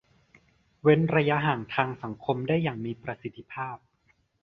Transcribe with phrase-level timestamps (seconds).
[0.81, 3.77] เว้นระยะห่างทางสังคมได้อย่างมีประสิทธิภาพ